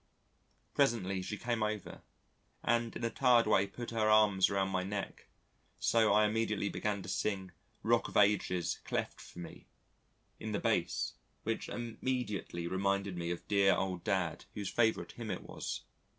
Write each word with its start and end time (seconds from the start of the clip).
Presently 0.73 1.21
she 1.21 1.37
came 1.37 1.61
over 1.61 2.01
and 2.63 2.95
in 2.95 3.03
a 3.03 3.11
tired 3.11 3.45
way 3.45 3.67
put 3.67 3.91
her 3.91 4.09
arms 4.09 4.49
around 4.49 4.69
my 4.69 4.81
neck 4.81 5.27
so 5.77 6.11
I 6.11 6.25
immediately 6.25 6.69
began 6.69 7.03
to 7.03 7.07
sing 7.07 7.51
"Rock 7.83 8.07
of 8.07 8.17
Ages, 8.17 8.79
cleft 8.83 9.21
for 9.21 9.37
me," 9.37 9.67
in 10.39 10.53
the 10.53 10.59
bass, 10.59 11.13
which 11.43 11.69
immediately 11.69 12.65
reminded 12.65 13.15
me 13.15 13.29
of 13.29 13.47
dear 13.47 13.75
old 13.75 14.03
Dad, 14.03 14.45
whose 14.55 14.69
favourite 14.69 15.11
hymn 15.11 15.29
it 15.29 15.43
was.... 15.43 15.83